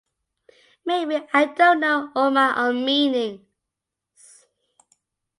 [0.83, 3.41] Maybe I don't know all my own meanings.